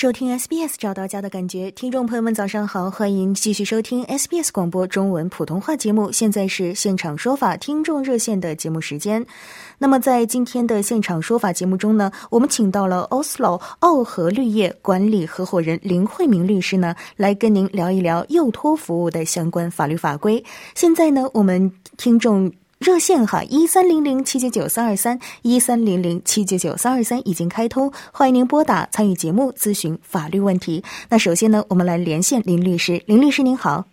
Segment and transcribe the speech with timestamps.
[0.00, 6.10] 收听 SBS 找到家的感觉，听众朋友们早上好，欢迎继续收听 SBS 广播中文普通话节目。
[6.10, 9.26] 现在是现场说法听众热线的节目时间。
[9.76, 20.42] 那么在今天的现场说法节目中呢，我们请到了 Oslo 奥和绿业管理合伙人林慧明律师呢，来跟您聊一聊幼托服务的相关法律法规。
[20.74, 22.50] 现在呢，我们听众。
[22.80, 30.82] 热线哈，一三零零七九九三二三，一三零零七九九三二三已经开通，欢迎您拨打参与节目咨询法律问题。
[31.10, 33.84] 那首先呢，我们来连线林律师，林律师您好。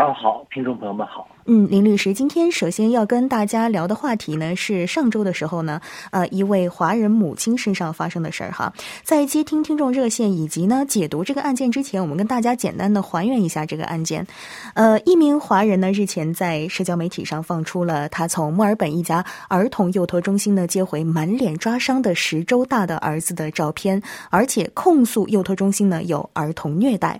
[0.00, 1.26] 上好，听众朋友们好。
[1.50, 8.70] 嗯，林律师，今天首先要跟大家聊的话题呢，是上周的时候呢，呃，一位华人母亲身上发生的事儿哈。
[9.02, 14.26] 在接听听众热线以及呢解读这个案件之前，我们跟大家简单的还原一下这个案件。
[14.74, 27.18] 呃，一名华人呢日前在社交媒体上放出了他从墨尔本一家儿童幼托中心呢接回满脸抓伤的十周大的儿子的照片，而且控诉幼托中心呢有儿童虐待。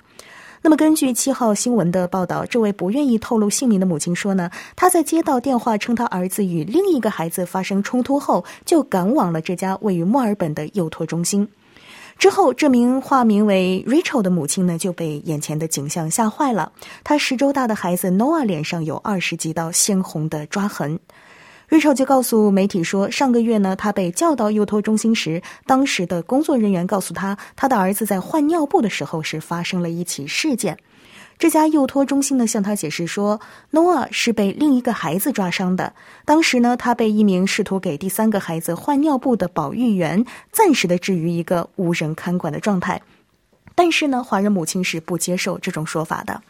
[0.68, 11.48] 那么，根据七号新闻的报道，这位不愿意透露姓名的母亲说呢，她在接到电话称她儿子与另一个孩子发生冲突后，就赶往了这家位于墨尔本的幼托中心。
[12.18, 16.70] 之后，这名化名为 Rachel 的母亲呢，就被眼前的景象吓坏了。
[17.02, 21.00] 她十周大的孩子 Noah 脸上有二十几道鲜红的抓痕。
[21.68, 30.78] 瑞超就告诉媒体说，上个月呢，他被叫到幼托中心时，当时的工作人员告诉他，他的儿子在换尿布的时候是发生了一起事件。
[31.38, 33.38] 这家幼托中心呢向他解释说
[33.70, 35.92] ，Noah 是被另一个孩子抓伤的。
[36.24, 43.02] 当时呢，他被一名试图给第三个孩子换尿布的保育员暂时的置于一个无人看管的状态。
[43.74, 46.42] 但是呢，华人母亲是不接受这种说法的。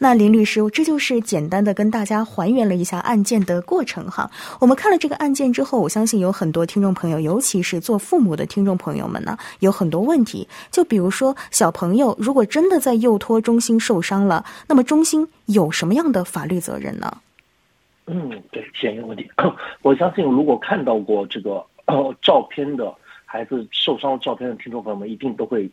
[0.00, 4.30] 那林律师，这就是简单的跟大家还原了一下案件的过程哈。
[4.60, 10.46] 我们看了这个案件之后，我相信有很多听众朋友，尤其是做父母的听众朋友们呢，有很多问题。
[10.70, 17.18] 就比如说，小朋友如果真的在幼托中心受伤了，那么中心有什么样的法律责任呢？
[18.06, 19.28] 嗯，对，显一个问题。
[19.82, 21.64] 我相信，如果看到过这个
[22.22, 22.94] 照片的
[23.24, 25.68] 孩子受伤的照片的听众朋友们，一定都会。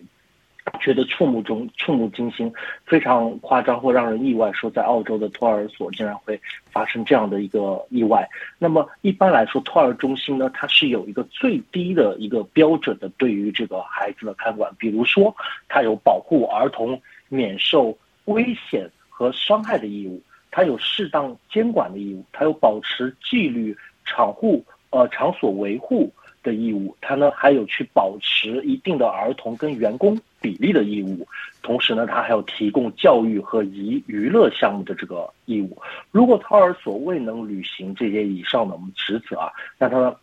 [0.80, 2.52] 觉得触目中触目惊心，
[2.86, 4.52] 非常夸张或让人意外。
[4.52, 6.40] 说在澳洲的托儿所竟然会
[6.72, 8.28] 发生这样的一个意外。
[8.58, 14.72] 那么一般来说，托儿中心呢，它是有一个最低的一个标准的对于这个孩子的看管。
[14.78, 15.34] 比如说，
[15.68, 17.00] 它有保护儿童
[17.30, 20.22] 免受危险和伤害的义务，
[20.52, 26.12] 它有适当监管的义务，它有保持纪律、场户呃场所维护
[26.46, 30.18] 的义务，它呢还有去保持一定的儿童跟员工。
[30.42, 31.28] 比例的义务，
[31.64, 35.76] 同时呢，他还有提供教育和娱娱乐项目的这个义务。
[36.12, 40.16] 如果托儿所未能履行这些以上的我们职责啊，那他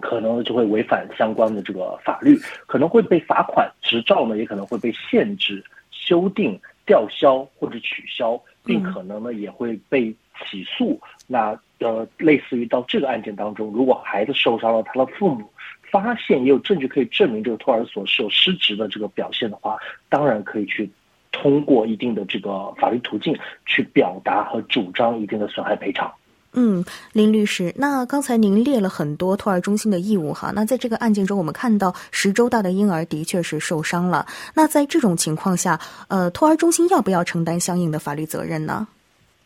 [0.00, 2.36] 可能就会违反相关的这个法律，
[2.66, 10.14] 可能会被罚款，执照呢也可能会被限制、修订、吊销或者取消，并可能呢也会被
[10.44, 11.00] 起诉。
[11.26, 15.50] 那呃，类似于到这个案件当中，如果孩子受伤了，他的父母。
[15.90, 19.76] 发现也有证据可以证明这个托儿所是有失职的这个表现的话，
[20.08, 20.90] 当然可以去
[21.32, 26.10] 通过一定的这个法律途径去表达和主张一定的损害赔偿。
[26.54, 34.26] 嗯，林律师，那刚才您列了很多托儿中心的义务哈，那在这个案件中，我们看到十周大的婴儿的确是受伤了。
[34.54, 38.86] 那在这种情况下，呃，托儿中心要不要承担相应的法律责任呢？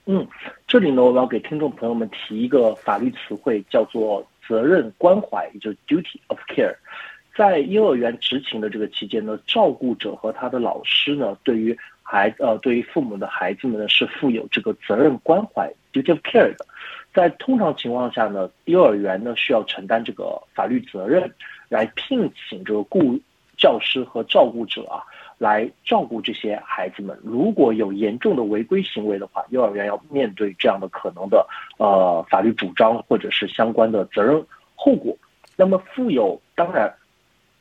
[0.07, 0.27] 嗯，
[0.67, 4.27] 这里呢，我要给听众朋友们提一个法律词汇，叫做。
[4.49, 6.73] 责任关怀，也就是 duty of care，
[7.37, 16.65] 在幼儿园执勤的这个期间呢，照顾者和他的老师呢，对于孩呃，对于父母的孩子们呢，是负有这个责任关怀 duty of care 的。
[17.17, 21.33] 在通常情况下呢，幼儿园呢需要承担这个法律责任，
[21.71, 23.19] 来聘请这个雇
[23.57, 25.03] 教师和照顾者啊。
[25.39, 27.15] 来照顾这些孩子们。
[27.23, 31.47] 如果有严重的违规行为的话，幼儿园要面对这样的可能的
[31.77, 34.43] 呃法律主张或者是相关的责任
[34.75, 35.15] 后果。
[35.55, 36.91] 那么负有当然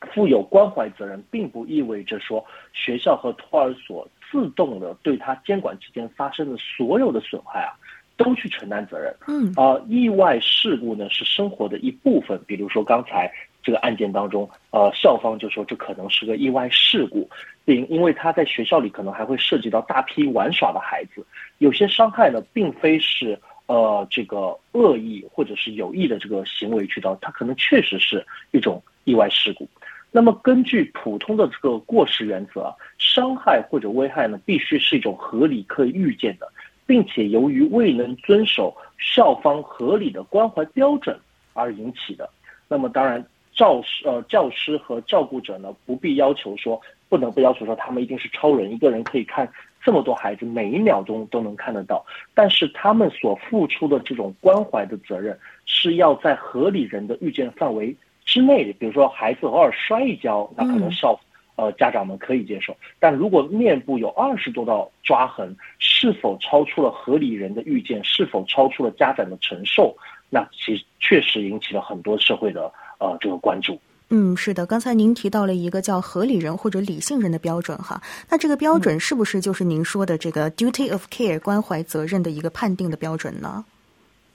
[0.00, 2.42] 负有关怀责任，并不意味着说
[2.72, 7.76] 学校和托儿所自动的对他监管之间发生的所有的损害啊，
[8.16, 9.14] 都去承担责任。
[9.26, 13.30] 嗯，啊，意外事故呢是生活的一部分，比如说刚才
[13.62, 17.28] 这个案件当中，呃，校方就说这可能是个意外事故，
[17.64, 21.26] 并因为他在学校里可能还会涉及到大批玩耍的孩子，
[21.58, 29.68] 有些伤害呢并非是呃这个恶意或者是有意的这个行为去到，它可能确实是一种意外事故。
[30.12, 36.48] 那么根据普通的这个过失原则啊，伤害或者危害呢必须是一种合理可以预见的。
[36.86, 41.18] 并且由于未能遵守校方合理的关怀标准
[41.52, 42.30] 而引起的，
[42.68, 49.50] 那么当然教师呃教师和照顾者呢不必要求说不能不要求说他们一定是超人，一个人可以看
[49.82, 52.04] 这么多孩子，每一秒钟都能看得到。
[52.34, 57.94] 但是他们所付出的这种关怀的责任是要在合理人的预见范围
[58.24, 58.72] 之内的。
[58.78, 61.18] 比如说孩子偶尔摔一跤，那可能校。
[61.56, 68.04] 呃，家长们可以接受，但如果面部有二十多道抓痕，是否超出了合理人的预见？
[68.04, 69.96] 是否超出了家长的承受？
[70.28, 73.80] 那其实确实引起了很多社会的呃这个关注。
[74.10, 78.00] 嗯，是的，刚才您提到了一个叫合理人或者理性人的标准哈，
[78.30, 83.64] 那这个标准是不是就是您说的这个 duty of care 关怀责任的一个判定的标准呢？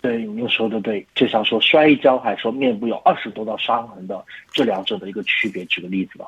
[0.02, 6.26] 对，您说的对，就像说摔一跤，还说面部有二十多道伤痕的这两者的一个区别，举个例子吧。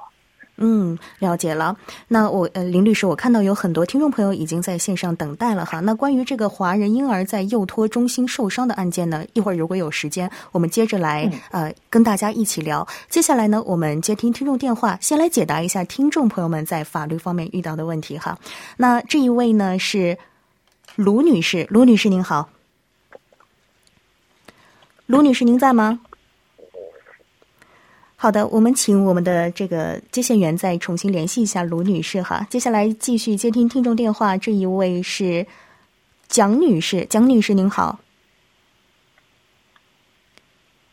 [0.58, 1.76] 嗯，了解了。
[2.08, 5.80] 那我呃，林律师，我看到有很多听众朋友已经在线上等待了哈。
[5.80, 12.88] 那关于这个华人婴儿在幼托中心受伤的案件呢，一会儿如果有时间，我们接着来呃跟大家一起聊。
[13.10, 18.38] 接下来呢，我们接听听众电话，先来解答一下听众朋友们在法律方面遇到的问题哈。
[18.78, 20.20] 那这一位呢是
[20.96, 22.50] 卢女士，卢女士您好，
[25.08, 26.00] 卢女士您在吗？
[28.24, 32.48] 好的，我们请我们的这个接线员再重新联系一下卢女士哈。
[32.50, 35.46] 接下来继续接听听众电话，这一位是
[36.30, 38.00] 蒋女士，蒋女士您好，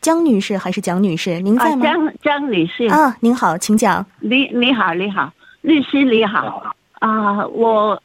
[0.01, 1.39] 江女士还是蒋女士？
[1.39, 1.85] 您在吗？
[1.85, 4.05] 江江女士啊，您好，请讲。
[4.19, 5.31] 你你好，你好，
[5.61, 8.03] 律师你好啊，我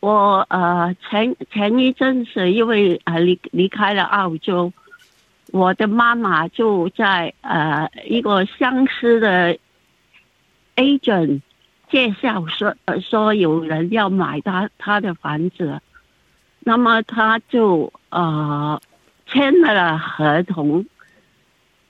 [0.00, 4.70] 我呃前前一阵子因为啊离离开了澳洲。
[5.52, 9.58] 我的妈妈就在呃一个相似的
[10.76, 11.42] agent
[11.90, 15.78] 介绍说说有人要买他他的房子，
[16.60, 18.80] 那么他就呃
[19.26, 20.86] 签了合同，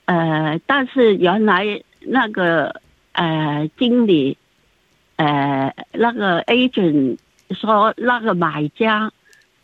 [0.06, 2.80] 呃但是原来那个
[3.12, 4.36] 呃经理
[5.14, 7.16] 呃那个 agent
[7.50, 9.12] 说那个买家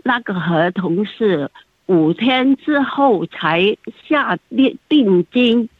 [0.05, 1.50] 那个合同是。
[1.88, 3.75] 五天之后才
[4.06, 5.70] 下定定金，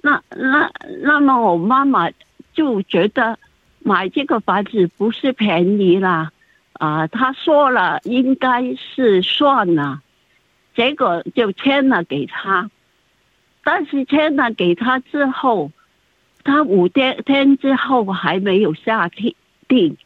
[0.00, 0.70] 那那
[1.02, 2.08] 那么我妈妈
[2.52, 3.36] 就觉得
[3.80, 6.30] 买这个房子不是便宜啦，
[6.74, 10.02] 啊，他说了应该是算了，
[10.76, 12.70] 结果就签了给他，
[13.64, 15.72] 但是签了给他之后，
[16.44, 19.34] 他五天天之后还没有下定
[19.66, 19.96] 定，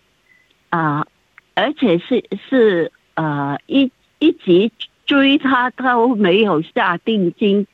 [0.71, 1.07] 啊，
[1.55, 4.71] 而且是是呃一一直。
[5.09, 7.67] 追他都没有下定金，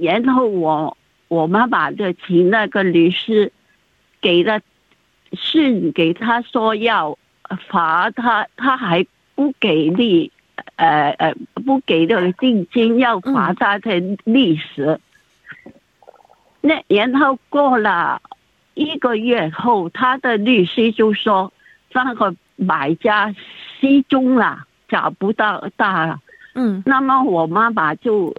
[0.00, 0.96] 然后我
[1.28, 3.52] 我妈妈就请那个律师
[4.20, 4.60] 给了
[5.32, 7.16] 信给他说要
[7.68, 9.06] 罚他，他还
[9.36, 10.32] 不给力，
[10.74, 11.34] 呃呃
[11.64, 14.98] 不给那个定金，要罚他的利息。
[16.60, 18.20] 那然后过了
[18.74, 21.52] 一个月后，他的律师就说
[21.92, 23.32] 那个买家
[23.80, 26.20] 失踪了，找不到他了。
[26.58, 28.34] 嗯，那么我妈妈就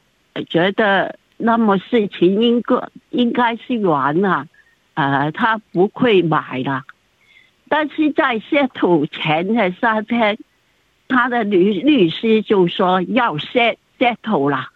[0.49, 2.75] 觉得，那么事情应该
[3.11, 4.45] 应该是完了，
[4.93, 6.83] 呃，她不会买了。
[7.69, 10.37] 但是在 settle 前的三天，
[11.07, 14.69] 他的律律师就说要 set settle 了，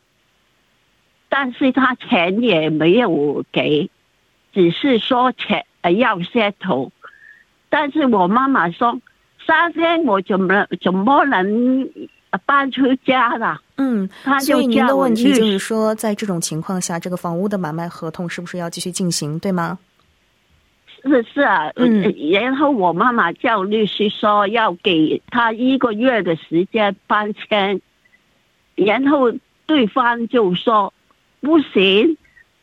[1.28, 3.90] 但是他钱也没有给，
[4.54, 5.66] 只是说钱
[5.98, 6.92] 要 settle。
[7.70, 9.02] 但是我妈妈说，
[9.46, 11.90] 三天我怎么怎么能？
[12.46, 14.10] 搬出家了，嗯，
[14.42, 19.78] 所以您的问题就是说，在这种情况下，这个房屋的买卖合同是不是要继续进行，对吗？
[21.04, 27.82] 是是啊，嗯，然后我妈妈叫律师说要给他一个月的时间搬迁，
[28.75, 29.32] 然后
[29.66, 30.94] 对方就说
[31.42, 32.18] 不行，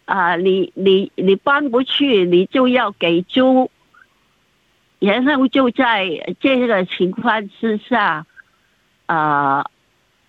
[0.07, 3.71] 啊，你你你搬不去，你就要给租，
[4.99, 8.27] 然后就在这个情况之下。
[9.11, 9.65] 呃，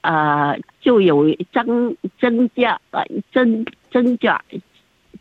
[0.01, 4.41] 呃，就有增增加呃增增加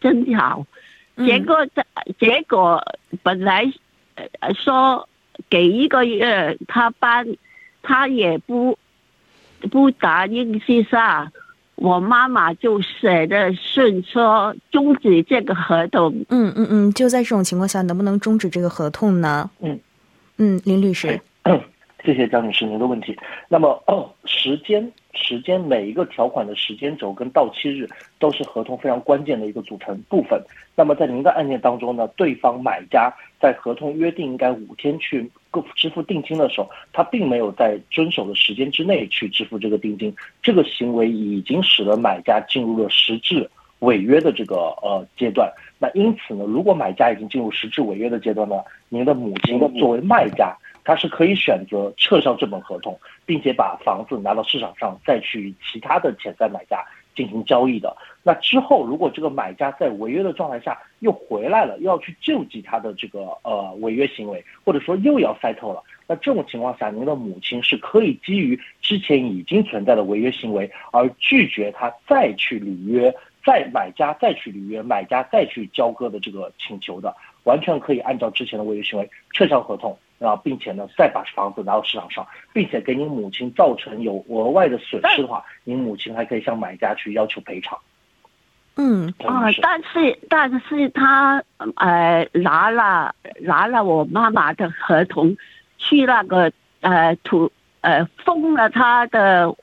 [0.01, 0.65] 争吵，
[1.17, 1.85] 结果这
[2.19, 2.83] 结果
[3.23, 3.71] 本来
[4.55, 5.07] 说
[5.51, 7.27] 给一个月，他搬，
[7.83, 8.79] 他也不
[9.71, 11.31] 不答应去下，
[11.75, 16.25] 我妈妈就写的信说终止这个合同。
[16.31, 19.51] 嗯嗯嗯，就在这种情况下，能不能终止这个合同呢？
[19.61, 19.79] 嗯。
[20.43, 21.21] 嗯，林律师，
[22.05, 23.17] 谢谢张女士您的问题。
[23.49, 23.83] 那么，
[24.25, 27.87] 时间时间每一个条款的时间轴跟到期日
[28.19, 30.43] 都是合同非常关键的一个组成部分。
[30.75, 35.31] 那么在您的案件当中呢，对方买家在合同约定应该五天去
[35.75, 43.49] 支付定金的时候，他并没有在遵守的时间之内去支付这个定金，这个行为已经使得买家进入了实质
[43.81, 45.53] 违约的这个呃阶段。
[45.79, 48.57] 那因此呢，如果买家已经进入实质违约的阶段呢，
[48.89, 50.57] 您的母亲作为卖家。
[50.91, 57.97] 他是可以选择撤销这本合同，并且把房子拿到市场上再去其他的潜在买家进行交易的。
[58.25, 73.15] 那之后，如果这个买家在违约的状态下又回来了，又要去救济他的这个呃违约行为，或者说又要 settle 了，那这种情况下，您的母亲是可以基于之前已经存在的违约行为而拒绝他再去履约，
[73.47, 79.97] 再买家再去履约，买家再去交割的这个请求的，完全可以按照之前的违约行为撤销合同。
[80.21, 87.79] 啊，并且呢，再把房子拿到市场上，并且给您母亲造成有额外的损失的话，您母亲还可以向买家去要求赔偿。
[88.77, 91.43] 嗯啊，但是但是他
[91.77, 95.35] 呃拿了拿了我妈妈的合同，
[95.79, 97.51] 去那个呃土
[97.81, 99.55] 呃封了他的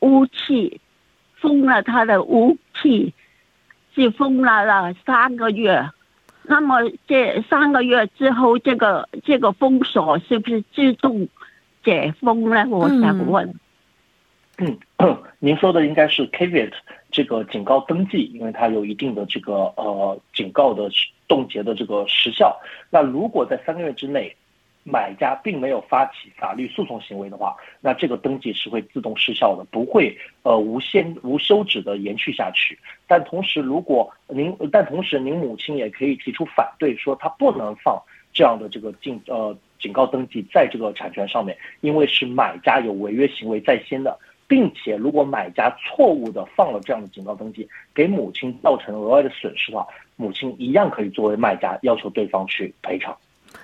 [0.00, 0.78] 屋契，
[1.36, 3.14] 封了他的屋契，
[3.94, 5.90] 是封了了三个月。
[6.48, 11.28] 那么这三个月之后，这个这个封锁是不是自动
[11.84, 12.64] 解封呢？
[12.68, 13.54] 我想问。
[14.58, 14.78] 嗯，
[15.38, 16.72] 您说的应该是 caveat
[17.10, 20.88] 这个警告登记，因为它有一定的这个呃警告的
[21.28, 22.58] 冻结的这个时效。
[22.88, 24.34] 那如果在三个月之内，
[24.88, 32.78] 买家并没有发起法律诉讼行为的话，那这个登记是会自动失效的，不会呃无限无休止的延续下去。
[33.08, 38.00] 但同时，如果您但同时您母亲也可以提出反对，说他不能放
[38.32, 44.16] 这样的这个警呃警告登记在这个产权上面，因为是买家有违约行为在先的，
[44.46, 53.16] 并且如果买家错误的放了这样的警告登记，给母亲造成额外的损失的话，母亲一样可以作为卖家要求对方去赔偿。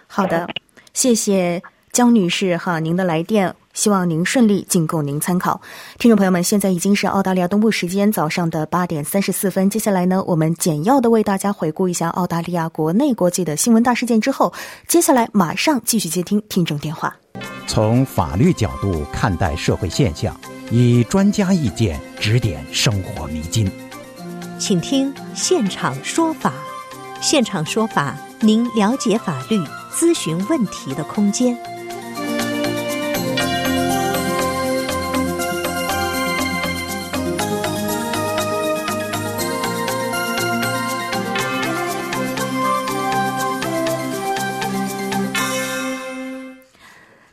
[0.08, 0.48] 好的。
[0.94, 5.60] 谢谢江女士哈，您的来电，希望您顺利，仅供您参考。
[5.98, 9.68] 听众朋友们，现在已经是澳大利亚东部时间早上的八点三十四分。
[9.68, 14.52] 接下来呢，我们简要的为大家回顾一下澳大利亚国内国际的新闻大事件之后，
[14.86, 17.14] 接下来马上继续接听听众电话。
[17.66, 20.38] 从法律角度看待社会现象，
[20.70, 23.70] 以专家意见指点生活迷津，
[24.58, 26.52] 请听现场说法。
[27.20, 29.58] 现场说法，您了解法律。
[29.92, 31.71] 咨询问题的空间。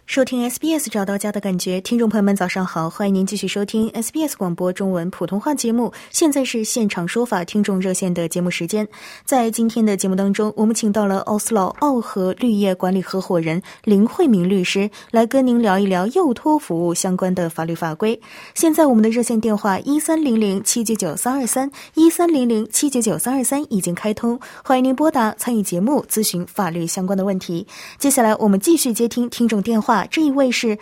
[0.09, 5.93] 收听 SBS 找到家的感觉，听众朋友们早上好，欢迎您继续收听 SBS 广播中文普通话节目。
[6.09, 8.87] 现在是现场说法听众热线的节目时间，
[9.23, 18.19] 在今天的节目当中，我们请到了奥斯劳奥和绿业管理合伙人林慧明律师来跟您聊一聊幼托服务相关的法律法规。
[18.55, 27.67] 现在我们的热线电话一三零零七九九三二三一三零零七九九三二三已经开通，欢迎您拨打参与节目咨询法律相关的问题。
[27.99, 29.99] 接下来我们继续接听听众电话。
[30.09, 30.77] 这一位是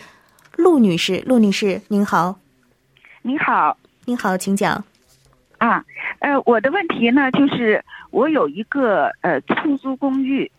[0.55, 2.39] 陆女士，陆女士您好，
[3.21, 4.83] 您好，您好，请讲。
[5.57, 5.83] 啊，
[6.19, 10.49] 呃，我的问题呢，就是我有一个呃出租公寓，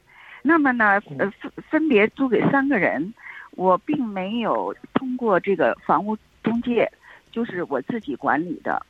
[0.42, 3.14] 那么呢，呃分分别租给三个人，
[3.52, 6.90] 我并没有通过这个房屋中介，
[7.32, 8.84] 就是我自己管理的。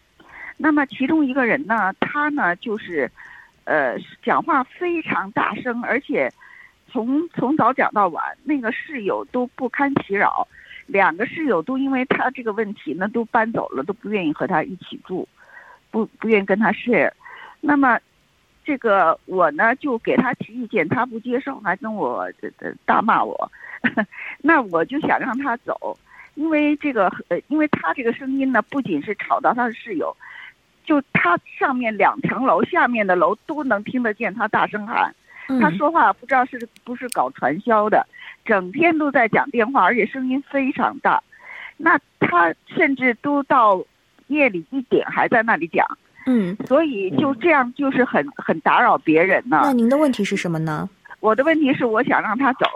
[0.57, 3.11] 那么其中一个人呢，他呢就是，
[3.65, 6.31] 呃，讲话非常大声，而且。
[6.91, 10.47] 从从早讲到晚，那个室友都不堪其扰，
[10.87, 15.29] 两个室友都因为他这个问题呢都搬走了，都不愿意和他一起住，
[15.91, 17.13] 不不愿意跟他 share。
[17.61, 17.99] 那么，
[18.65, 22.27] 这个我呢就给他提意见，他不接受，还跟我
[22.85, 23.51] 大骂我。
[24.41, 25.97] 那我就想让他走，
[26.35, 30.17] 因为这个呃，因为他这个声音呢不仅是吵到他的室友，
[30.85, 35.15] 就他上面两层楼，下面的楼都能听得见他大声喊。
[35.61, 38.07] 他说话不知道是不是搞传销的，
[38.45, 41.23] 整天都在讲电话，而且声音非常大。
[41.77, 43.83] 那他甚至都到
[44.27, 45.87] 夜里一点还在那里讲。
[46.27, 49.61] 嗯，所以就这样就是很很打扰别人呢。
[49.63, 50.89] 那您的问题是什么呢？
[51.21, 52.67] 我的问题是我想让他走，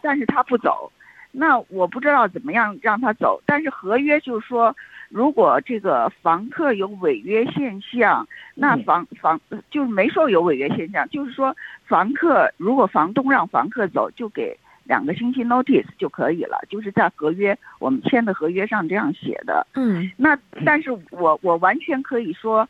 [0.00, 0.90] 但是他不走，
[1.30, 3.42] 那我不知道怎么样让他走。
[3.44, 4.74] 但是合约就是说，
[5.14, 9.40] 如果这个房客有违约现象，那房房
[9.70, 11.56] 就是没说有违约现象，就是说
[11.86, 19.64] 房客如果房东让房客走，就给两个星期 notice 就可以了，就是在合约我们签的合约上这样写的。
[19.74, 22.68] 嗯那但是我我完全可以说，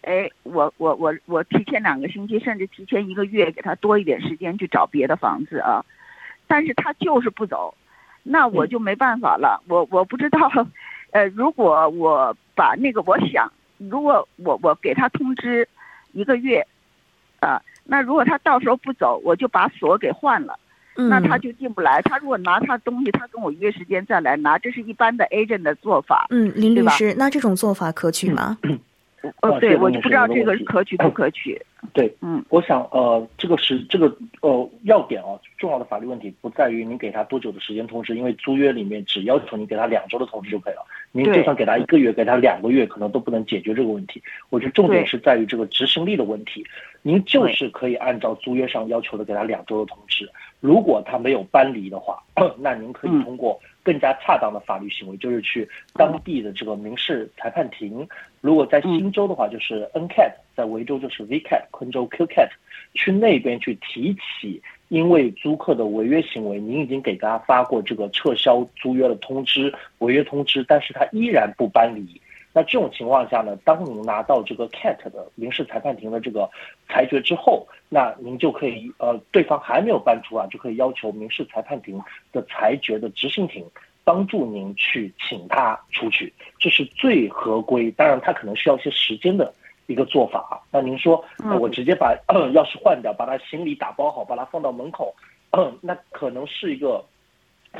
[0.00, 5.84] 哎，我我我我提前两个星期，甚至提前一个月给他多一点时间去找别的房子啊，
[6.46, 7.74] 但是他就是不走，
[8.22, 9.62] 那我就没办法了。
[9.68, 10.50] 我我不知道，
[11.14, 15.66] 呃，如果我把那个我想，如果我我给他通知
[16.10, 16.66] 一个月，
[17.38, 20.58] 啊，那如果他到时候不走，我就把锁给换了。
[20.96, 22.02] 嗯，那他就进不来。
[22.02, 26.26] 他如果拿他东西，他跟我约时间再来拿，这是一般的 agent 的做法。
[26.30, 28.58] 嗯，林律师，那这种做法可取吗？
[29.40, 31.60] 哦，对，我就不知道这个可取不可取。
[31.92, 40.84] 对，嗯，我想呃，这个是这个呃要点啊，重要的法律问题不在于您给他多久的时间通知，因为租约里面只要求你给他两周的通知就可以了。
[41.12, 44.22] 您就算给他一个月，给他两个月，可能都不能解决这个问题。
[44.50, 46.64] 我觉得重点是在于这个执行力的问题。
[47.02, 50.28] 您就是可以按照租约上要求的给他两周的通知，
[50.60, 52.22] 如果他没有搬离的话，
[52.58, 58.08] 那您可以嗯通过更加恰当的法律行为，就是去当地的这个民事裁判庭。
[58.40, 62.48] 如果在新州的话，就是 NCAT，在维州就是 VCAT，昆州 QCAT，
[62.94, 72.20] 去那边去提起，因为租客的违约行为，您已经给他发过这个撤销租约的通知、违约通知，但是他依然不搬离。
[72.54, 76.48] 那这种情况下呢，当您拿到这个 CAT 的民事裁判庭的这个
[76.88, 82.00] 裁决之后，那您就可以呃，对方还没有搬出啊，就可以要求民事裁判庭
[82.32, 83.66] 的裁决的执行庭
[84.04, 87.90] 帮助您去请他出去，这是最合规。
[87.90, 89.52] 当然，他可能需要一些时间的
[89.86, 90.54] 一个做法啊。
[90.70, 91.24] 那您说，
[91.58, 95.12] 我直接把、呃、钥匙换掉，把他行李打包好，把他放到门口，
[95.50, 97.04] 呃那可能是一个，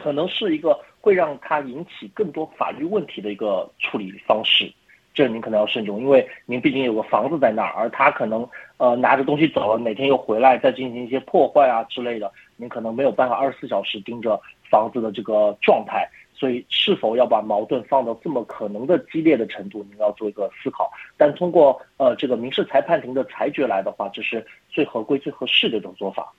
[0.03, 4.73] 可能是一个会让他引起更多法律问题的一个处理方式。
[5.13, 8.45] 这您可能要慎重，因为您毕竟有个房子在那儿，而他可能
[8.79, 16.05] 呃拿着东西走了，哪天又回来再进行一些破坏啊之类的，您可能没有办法二十四小时盯着房子的这个状态，
[16.35, 20.91] 所以是否要把矛盾放到这么可能的激烈的程度，您要做一个思考。
[21.17, 26.33] 但通过呃这个民事裁判庭的裁决来的话，这是最合规、最合适的一种做法。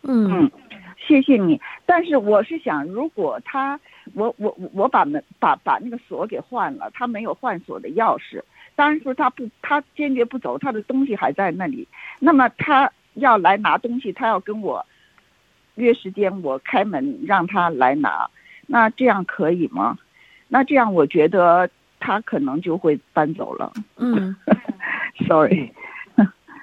[0.00, 0.50] 嗯嗯，
[0.98, 1.60] 谢谢你。
[1.86, 3.78] 但是我是想，如果他，
[4.14, 8.42] 我我我我把门把把那个锁给换了，他没有换锁的钥匙。
[8.74, 11.86] 当然说他不，他坚决不走，他的东西还在那里。
[12.20, 14.84] 那么他要来拿东西，他要跟我
[15.76, 18.28] 约时间，我开门让他来拿。
[18.66, 19.96] 那这样可以吗？
[20.48, 21.68] 那这样我觉得
[22.00, 23.72] 他可能就会搬走了。
[23.96, 24.36] 嗯
[25.26, 25.72] Sorry，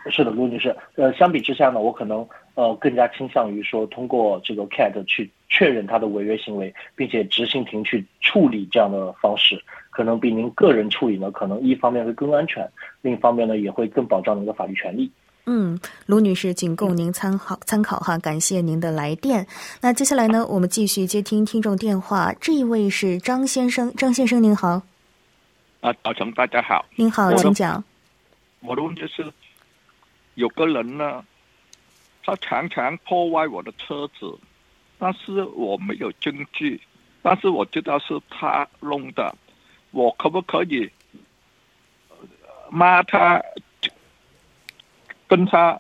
[0.10, 0.76] 是的，卢女士。
[0.96, 12.68] 呃，相比之下呢，我可能呃更加倾向于说，通过这个 CAT 去确认他的违约行为，并且执行庭去处理这样的方式，可能比您个人处理呢，可能一方面会更安全，
[13.02, 15.12] 另一方面呢，也会更保障您的法律权利。
[15.48, 19.46] 嗯，卢女士仅供您参考参考哈，感谢您的来电。
[19.80, 24.82] 那接下来呢，我们继续接听听众电话，这一位是张先生，张先生您好，
[25.82, 26.84] 啊，早晨，大家好。
[26.96, 27.84] 您好，请讲。
[28.62, 29.32] 我的问题是，
[30.34, 31.24] 有个人呢，
[32.26, 34.36] 他常常破坏我的车子，
[34.98, 36.82] 但是我没有证据，
[37.22, 39.36] 但是我知道是他弄的，
[39.92, 40.90] 我可不可以
[42.10, 42.16] 呃
[42.72, 43.40] 骂他，
[45.28, 45.80] 跟他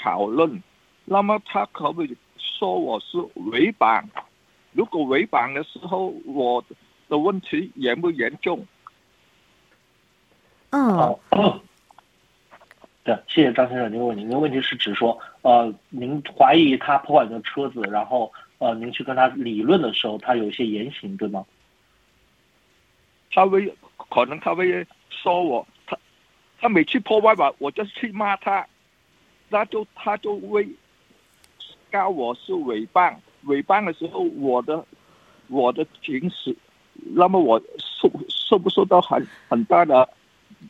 [0.00, 0.62] 讨论？
[1.04, 3.18] 那么他可不可以说我是
[3.50, 4.08] 违反？
[4.72, 6.64] 如果违反的时候，我
[7.08, 8.64] 的问题严不严重？
[10.70, 11.20] 嗯好，
[13.02, 14.22] 对，谢谢张先生您的问题。
[14.22, 21.44] 您的问题是指说，呃，您怀疑他破坏你的车子，然后呃，您去跟他理论的时候，他有一些言行，对吗？
[23.32, 23.74] 他会
[24.10, 25.96] 可能他会说我，他
[26.60, 28.66] 他每次破坏吧，我就去骂他，
[29.48, 30.68] 那就他就会
[31.90, 34.84] 告我是诽谤，诽谤的时候我的
[35.48, 36.54] 我的情史，
[37.14, 40.06] 那么我受受不受到很很大的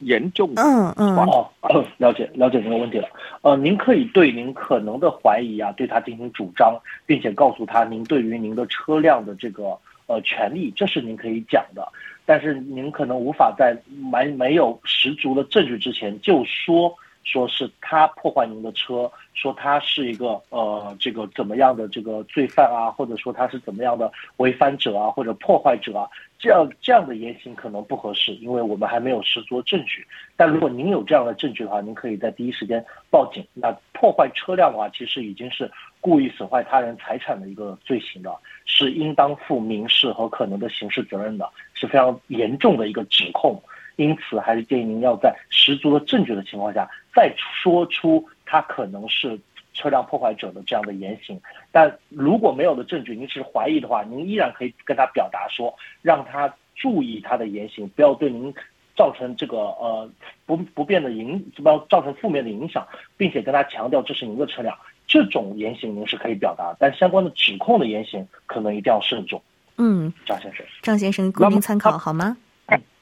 [0.01, 0.51] 严重？
[0.57, 1.51] 嗯嗯哦，
[1.99, 3.09] 了解了解您的问题了。
[3.43, 9.77] 呃，您可以对您可能的怀疑啊，对他进行主张，并且告诉他您对于您的车辆的这个
[10.07, 11.87] 呃权利，这是您可以讲的。
[12.25, 13.77] 但是您可能无法在
[14.13, 30.07] 没没有十足的证据之前就说说是他破坏您的车，说他是一个呃这个怎么样的这个罪犯啊，或者说他是怎么样的违反者啊，或者破坏者啊，这样这样的言行可能不合适，因为我们还没有十足证据。
[30.37, 33.47] 但如果您有这样的证据的话，您可以在第一时间报警。
[33.55, 43.63] 那破坏车辆的话，其实已经是故意损坏他人财产的一个罪行了，是应当负民事和可能的刑事责任的，是非常严重的一个指控。
[44.01, 49.39] 因此，还是建议您要在十足的证据的情况下，再说出他可能是
[49.75, 51.39] 车辆破坏者的这样的言行。
[51.71, 58.55] 但如果没有的证据，您是怀疑的话，您依然可以跟他表达说，让他注意他的言行，不要对您
[58.97, 60.11] 造成这个呃
[60.47, 62.87] 不不便的影，不要造成负面的影响，
[63.19, 64.75] 并且跟他强调这是您的车辆。
[65.07, 69.43] 这种言行您是可以表达，但相关的指控的言行可能一定要慎重。
[69.77, 72.37] 嗯，张先生，张先生供您参考好吗？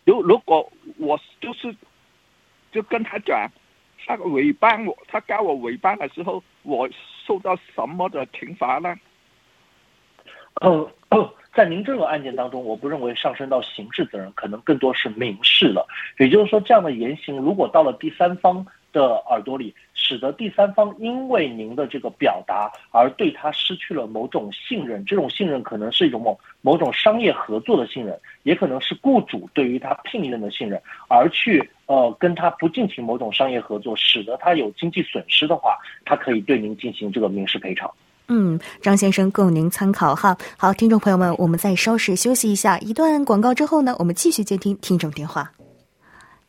[0.09, 1.77] 如如果我就是
[2.73, 3.47] 就跟他讲，
[4.07, 6.89] 他违办我，他告我违办的时候，我
[7.27, 8.99] 受到什么的惩罚呢？
[10.55, 10.91] 呃，
[11.53, 15.87] 在您这个案件当中，我不认为上升到刑事责任，可能更多是民事了。
[16.19, 37.91] 也就是说，这样的言行如果到了第三方的耳朵里，使得第三方因为您的这个表达而对他失去了某种信任，这种信任可能是一种某某种商业合作的信任，也可能是雇主对于他聘任的信任，而去呃跟他不进行某种商业合作，使得他有经济损失的话，他可以对您进行这个民事赔偿。
[38.31, 40.37] 嗯，张先生供您参考哈。
[40.59, 45.51] 好，听众朋友们，我们再稍事休息一下，一段广告之后呢，我们继续接听听众电话。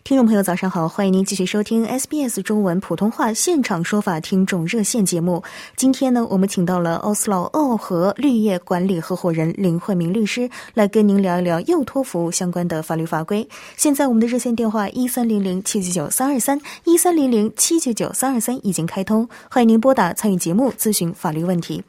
[0.02, 0.88] 听众朋友，早上好！
[0.88, 5.44] 欢迎您继续收听 SBS 中文普通话现场说法听众热线节目。
[5.76, 13.48] 今天呢，我们请到了奥斯劳奥和绿业管理合伙人林慧明律师来跟您聊一聊幼托服务相关的法律法规。
[13.78, 21.84] 现在我们的热线电话一三零零七九九三二三一三零零七九九三二三已经开通，欢迎您拨打参与节目咨询法律问题。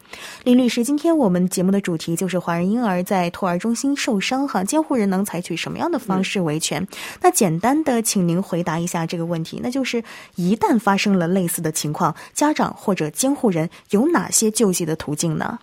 [0.45, 6.87] 林律师，今天我们节目的主题就是华人婴儿在托儿中心受伤，哈，监护人能采取什么样的方式维权？
[7.23, 8.03] 那简单的。
[8.11, 10.03] 请您回答一下这个问题，那就是
[10.35, 15.61] 一旦发生了类似的情况，家长或者监护人有哪些救济的途径呢？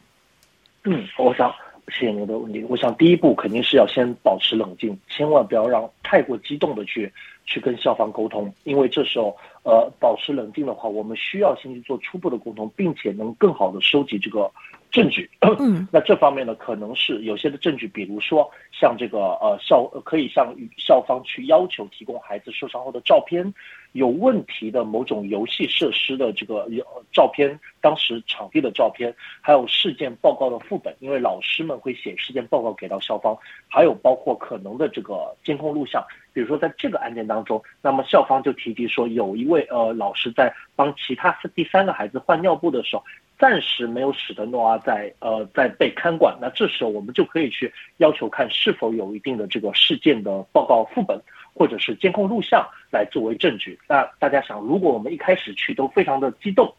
[0.85, 1.53] 嗯，我想
[1.89, 2.63] 谢谢您的问题。
[2.69, 7.11] 我想第一步肯定是要先保持冷静，千万不要让太过激动的去
[7.45, 14.49] 去跟校方沟通，因为这时候呃保持冷静的话，我们需要先去做初步的沟通，并且能更好的收集这个。
[14.91, 23.53] 证据，嗯， 那这方面呢，可能是有些的证据，比如说像这个呃校可以向校方去要求提供孩子受伤后的照片，
[23.91, 26.67] 有问题的某种游戏设施的这个
[27.11, 36.03] 照片，当时场地的照片，还有事件报告的副本，因为老师们会写事件报告给到校方，还有包括可能的这个监控录像，
[36.37, 43.03] 比如说在这个案件当中，那么校方就提及说有一位呃老师在帮其他第三个孩子换尿布的时候。
[43.39, 51.21] 暂时没有使得诺阿在呃在被看管，那这时候我们就可以去要求看是否有一定的这个事件的报告副本
[51.53, 53.79] 或者是监控录像来作为证据。
[53.87, 56.73] 那大家想，如果我们一开始去都非常的激动，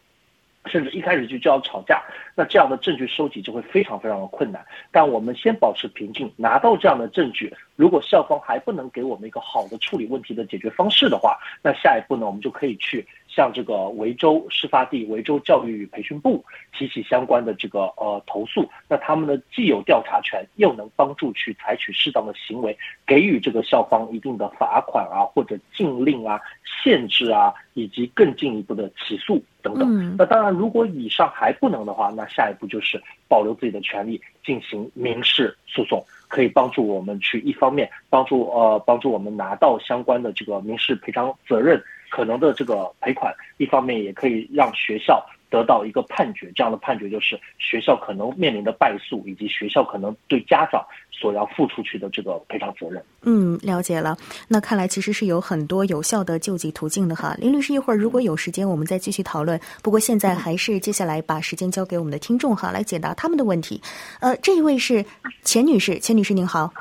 [0.68, 2.02] 甚至一开始就就要吵架，
[2.34, 4.64] 那这样的证据收集就会非常非常的困难。
[4.92, 13.06] 但我们先保持平静，拿到这样的证据，如果校方还不能给我们一个好的处理问题的解决方式的话，那下一步呢，我们就可以去。
[13.38, 16.44] 向这个维州事发地维州教育与培训部
[16.76, 26.40] 提起相关的这个呃投诉，那他们呢既有调查权，又能帮助去采取适当的行为，给予这个校方一定的罚款啊，或者禁令啊、
[26.82, 30.16] 限制啊，以及更进一步的起诉等等。
[30.18, 41.80] 那当然，如果以上还不能的话，那下一步就是保留自己的权利进行民事诉讼，可以帮助我们去一方面帮助呃帮助我们拿到相关的这个民事赔偿责任。
[42.10, 53.02] 可能的这个赔款，一方面也可以让学校得到一个判决，这样的判决就是学校可能面临的败诉，以及学校可能对家长所要付出去的这个赔偿责任。
[53.22, 54.16] 嗯，了解了。
[54.46, 57.34] 那看来其实是有很多有效的救济途径的哈。
[57.38, 59.58] 林律师，一会儿如果有时间，我们再继续讨论。
[59.82, 63.80] 不过现在还是接下来把时间交给我们的听众哈，来解答他们的问题。
[64.20, 65.04] 呃，这一位是
[65.42, 66.72] 钱女士，钱女士您好。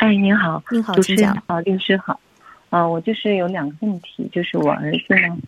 [0.00, 1.36] 哎，您好，您好，请讲。
[1.48, 2.20] 好，律师好。
[2.74, 5.38] 啊，我就是有两个问题，就是我儿子呢，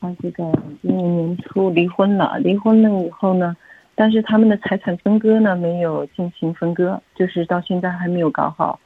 [0.00, 0.42] 他这个
[0.82, 3.56] 今年年初离婚了，离婚了以后呢，
[3.94, 8.80] 但是他们的财产分割呢没有进行分割，就是到现在还没有搞好，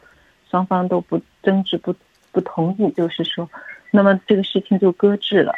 [0.51, 1.95] 双方都不争执不
[2.33, 3.49] 不同意，就是说，
[3.91, 5.55] 那么这个事情就搁置了。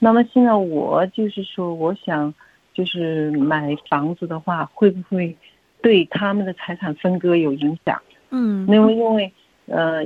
[0.00, 2.32] 那么现在我就是说，我想
[2.72, 5.36] 就是买房子的话，会不会
[5.82, 8.00] 对他们的财产分割有影响？
[8.30, 9.30] 嗯，因为因为
[9.66, 10.02] 呃。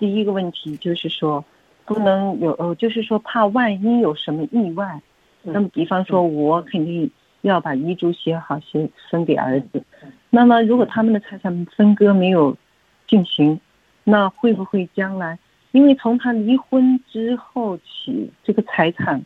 [0.00, 1.44] 第一个问题就是说，
[1.84, 5.00] 不能有，呃，就是说怕万一有什么意外，
[5.44, 7.08] 嗯那么比方说我肯定
[7.42, 9.84] 要把遗嘱写好，写分给儿子。
[10.30, 12.56] 那么如果他们的财产分割没有
[13.06, 13.60] 进行，
[14.02, 15.38] 那会不会将来？
[15.72, 19.22] 因为从他离婚之后起，这个财产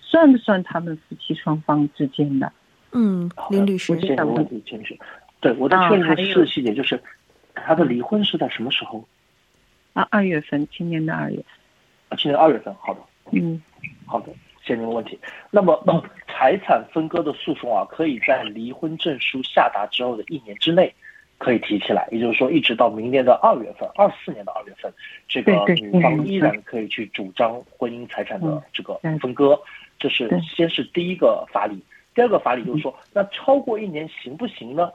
[0.00, 2.52] 算不算他们夫妻双方之间的？
[2.92, 4.98] 嗯，好林律师我，这个问题，钱女士，
[5.40, 7.00] 对我的确认一个细节，就是
[7.54, 9.04] 他的离婚是在什么时候？
[10.00, 11.38] 啊，二月份，今年的二月，
[12.08, 12.74] 啊，今年二月份。
[12.76, 13.00] 好的，
[13.32, 13.62] 嗯，
[14.06, 14.32] 好的，
[14.62, 15.18] 谢谢您的问题。
[15.50, 20.90] 那么、呃 财产分割的诉讼啊，可以在离婚证书下达之后的一年之内
[21.36, 24.90] 可以提起来，也就是说，一直到明年的二月份，二四年的二月份，
[25.28, 29.60] 这个女方嗯依然可以去主张婚姻财产的嗯这个分割，
[29.98, 31.78] 这是先是第一个法理。
[32.14, 34.90] 第二个法理就是说，那超过一年行不行呢？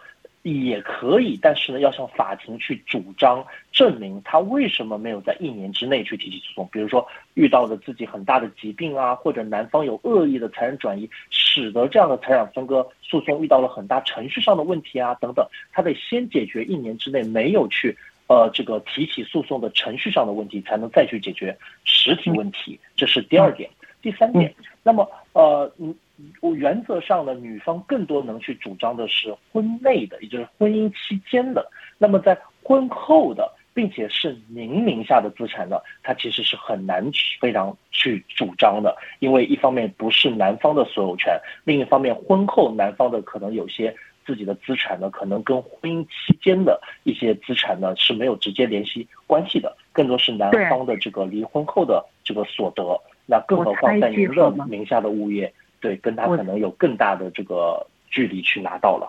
[0.51, 6.69] 也可以，但是呢，要向法庭去主张证明他为什么没有在一年之内去提起诉讼。
[6.71, 22.79] 比如说遇到了自己很大的疾病啊，或者男方有恶意的财产转移，使得这样的财产分割诉讼遇到了很大程序上的问题啊等等，他得先解决一年之内没有去呃这个提起诉讼的程序上的问题，才能再去解决实体问题。
[22.95, 23.69] 这是第二点。
[24.01, 24.53] 第三点，
[24.83, 25.95] 那么呃，嗯，
[26.41, 31.69] 我原则上呢，女方更多能去主张的是婚内的，也就是婚姻期间的。
[31.97, 52.83] 那么在婚后的，并且是您名下的资产呢，它其实是很难去非常去主张的，因为一方面不是男方的所有权，另一方面婚后男方的可能有些自己的资产呢，可能跟婚姻期间的一些资产呢是没有直接联系关系的，更多是男方的这个离婚后的这个所得。
[53.27, 55.51] 那更何况在您的名下的物业，
[55.85, 59.07] 对，跟他可能有更大的这个距离去拿到了。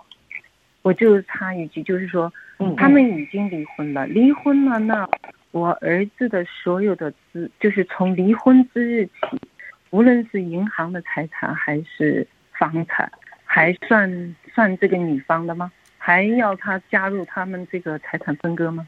[0.82, 5.08] 我就插一句，就是说，嗯他们已经离婚了，离婚了，那
[5.52, 9.40] 我儿子的所有的资，就是从离婚之日起，
[9.88, 13.10] 无论是银行的财产还是房产，
[13.46, 15.72] 还算算这个女方的吗？
[15.96, 18.86] 还要他加入他们这个财产分割吗？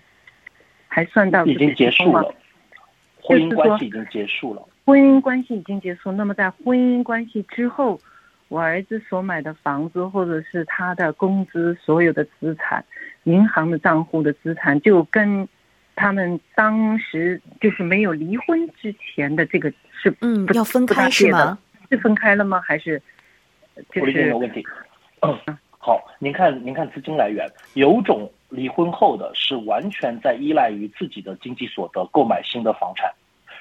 [0.89, 2.35] 还算到已经结束了，
[3.23, 4.63] 婚姻关系已经结束了。
[4.89, 8.01] 婚姻关系已经结束，那么在婚姻关系之后，
[8.49, 12.83] 我儿子所买的房子或者是他的工资所有的资产，
[13.25, 15.47] 银行的账户的资产，就跟
[15.95, 21.59] 他们当时就是没有离婚之前的这个是不嗯要分开是吗？
[21.91, 22.59] 是分开了吗？
[22.63, 22.99] 还是
[23.93, 24.65] 就我理解你是的问题。
[25.21, 33.13] 嗯，好，您看，您看资金来源，有种离婚后的是完全在依赖于自己的经济所得购买新的房产，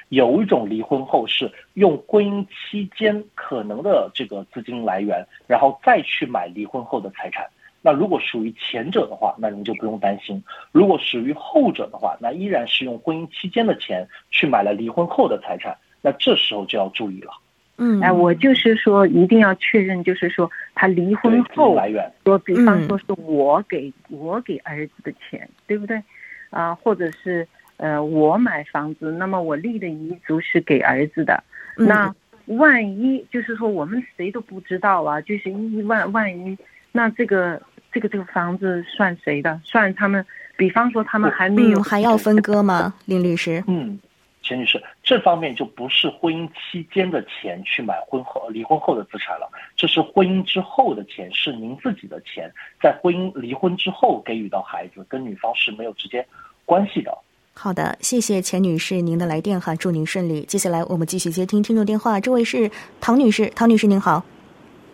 [0.09, 7.45] 有一种离婚后是用婚姻期间可能的这个资金来源，然后再去买离婚后的财产。
[7.81, 10.41] 那如果属于前者的话，那您就不用担心；
[10.71, 17.31] 如果属于后者的话，那依然是用婚姻期间的钱去买了离婚后的财产，那这时候就要注意了。
[17.77, 22.11] 嗯，哎，我就是说一定要确认，就是说他离对，婚后来源。
[22.25, 26.01] 说，比方嗯说是我给、我给儿子的钱，对不对？
[26.49, 31.43] 啊、或者是呃我买房子，那么我立的遗嘱是给儿子的，
[31.77, 36.57] 嗯那万一就是说我们谁都不知道啊，就是一万万一，
[36.91, 37.61] 那这个
[37.91, 39.59] 这个这个房子算谁的？
[39.63, 42.93] 算他们，比方说他们还没有、嗯还要分割吗？
[43.05, 43.99] 林律师，嗯，
[44.41, 52.49] 钱女士，这方面就不是婚姻期间的钱去买婚后离婚后的资产了，这是婚姻之后的钱，是您自己的钱，
[52.81, 56.25] 在婚姻离婚之后给予到孩子，跟女方是没有直接
[56.63, 57.15] 关系的。
[57.59, 60.41] 好的，谢谢钱女士您的来电哈，祝您顺利。
[60.41, 62.69] 接下来我们继续接听听众电话，这位是
[63.01, 64.23] 唐女士，唐女士您好，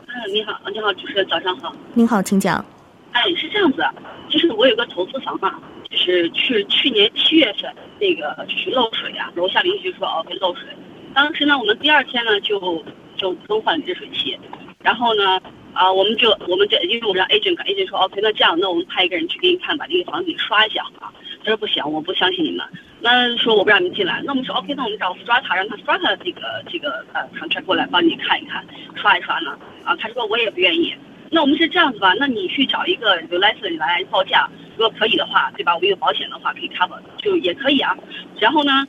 [0.08, 1.76] 嗯，你好，你好，主持人，早上好。
[1.94, 2.64] 您好，请讲。
[3.12, 3.84] 哎，是这样子，
[4.30, 10.64] 就是我有个投资房嘛，就是去去年七月份那个就是漏水啊，楼下邻居说哦会漏水，
[11.14, 12.82] 当时呢我们第二天呢就
[13.18, 14.40] 就更换热水器，
[14.80, 15.38] 然后呢
[15.74, 21.12] 啊我们就我们就因为我们让 agent 赶 agent 说 OK 那这样那我们派一个人去给你看把这个房子给刷一下啊，
[21.44, 22.66] 他说不行我不相信你们，
[23.02, 30.96] 那说我不让你们进来，那我们说 OK 那我们找 strata 让他 strata 这个这个呃房车过来帮你看一看刷一刷呢啊他说我也不愿意。
[31.30, 32.14] 那我们是这样子吧？
[32.20, 35.74] 那你去找一个有 license 来报价，如果可以的话，对吧？
[35.74, 37.98] 我们有保险的话可以 cover，就也可以啊。
[38.40, 38.86] 然后呢，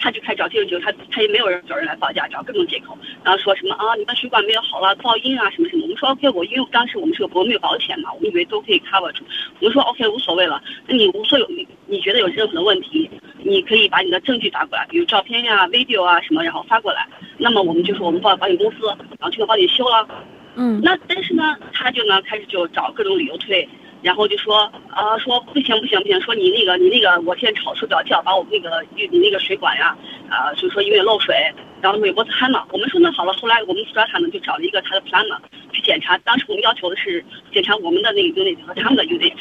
[0.00, 5.82] 他就开始找这种，他他也没有人找人来报价，找各种借口，然后说什么啊，你们水管没有好了，噪音啊什么什么。
[5.82, 9.22] 我们说 OK，我因为当时我们是个我们有保险嘛，我们以为都可以 cover 住。
[9.60, 13.10] 我们说 OK 无所谓了，那你无所有你你觉得有任何的问题，
[13.44, 17.06] 你可以把你的证据打过来，比如照片呀、video 啊什么，然后发过来。
[17.36, 20.08] 那么我们就说我们报保险公司，然后就能帮你修了。
[20.56, 23.66] 嗯，那但是呢，他就呢开始就找各种理由推，
[24.02, 29.96] 然后就说啊、说不行不行不行，说你那个你那个我现在吵睡不着觉，把我那个你那个水管呀，
[30.28, 31.34] 啊，就是说因为漏水，
[31.80, 35.38] 然后韦伯斯汉嘛，我们说那好了，后来我们 strata 呢就找了一个他的 plumber
[35.72, 39.34] 去检查，当时我们要求的是检查我们的那个 unit 和他们的 unit，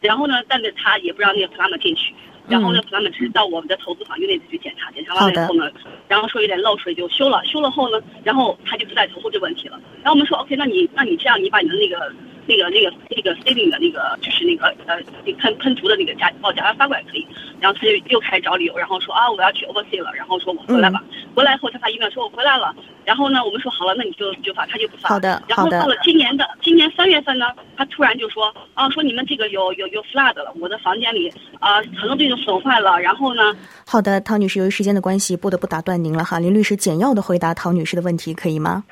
[0.00, 2.14] 然后呢，但是他也不让那个 plumber 进去。
[2.48, 5.68] 然后呢，他们是到我们的投资房 unit 去检查，检查完了以后呢，
[6.06, 9.80] 然后说有点漏水就修了，修了后呢，然后他就不再投诉这个问题了。
[10.02, 12.12] 然后我们说 OK，那你那你这样，你把你的那个。
[12.46, 14.96] 那个、那个、那个 ceiling 的那个，就是那个呃，
[15.38, 17.26] 喷喷涂的那个加报价发过来可以。
[17.60, 21.02] 然后他就又开始找理由，然后说啊，我要去 oversee 了，然后说我回来吧。
[21.34, 22.74] 回来后他发 email 说我回来了。
[23.04, 25.08] 然后呢，我们说好了，那你就就发，他就不发。
[25.08, 33.00] 好的，然后到了今年的今年三月份呢，他突然就说啊，说你们这个有有有 flood 了，我的房间里啊很多东西都损坏了。
[33.00, 33.56] 然后呢？
[33.86, 36.38] 好的，陶女士，由于时间的关系，不得不打断您了哈。
[36.38, 38.84] 林律师简要的回答陶女士的问题，可以吗？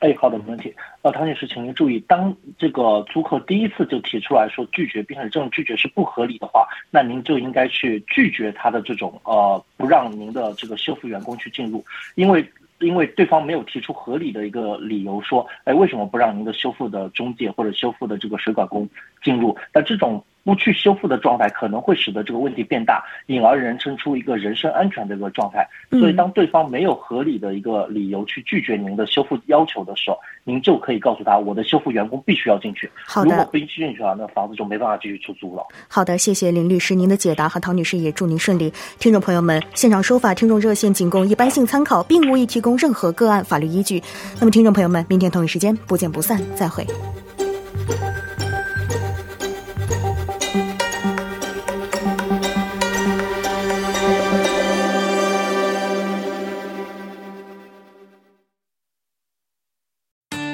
[0.00, 0.74] 哎，好的，没问题。
[1.00, 11.82] 呃，唐女士，请您注意，当这个租客第一次就提出来说拒绝，并且这种拒绝是不合理的话，那您就应该去拒绝他的这种呃，不让您的这个修复员工去进入，
[12.14, 12.46] 因为
[12.80, 18.86] 因为对方没有提出合理的一个理由说，哎，为什么不让您的修复的中介或者修复的这个水管工
[19.22, 19.56] 进入？
[19.72, 20.22] 那这种。
[20.46, 25.68] 不去修复的状态可能会使得这个问题变大，引而人生出一个人身安全的一个状态。
[25.90, 32.88] 所以，当对方没有合理的一个理由去拒绝您的修复要求的时候，您就可以告诉他，我的修复员工必须要进去。
[33.04, 35.66] 好的，如果不进去的话，那房子就没办法继续出租了。
[35.88, 38.72] 好的，谢谢林律师您的解答和唐女士也祝您顺利。
[39.00, 44.00] 听众朋友们，现场说法听众热线仅供一般性参考，并无意提供任何个案法律依据。
[44.38, 46.86] 那么，听众朋友们，明天同一时间不见不散，再会。